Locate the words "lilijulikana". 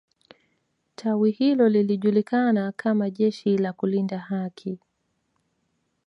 1.69-2.71